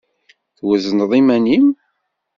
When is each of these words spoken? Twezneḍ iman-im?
Twezneḍ 0.57 1.11
iman-im? 1.19 1.67